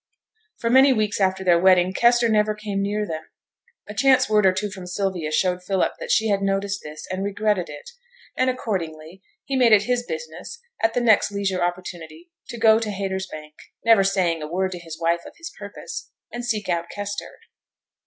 [0.57, 3.21] For many weeks after their wedding, Kester never came near them:
[3.87, 7.23] a chance word or two from Sylvia showed Philip that she had noticed this and
[7.23, 7.87] regretted it;
[8.35, 12.89] and, accordingly, he made it his business at the next leisure opportunity to go to
[12.89, 13.53] Haytersbank
[13.85, 17.37] (never saying a word to his wife of his purpose), and seek out Kester.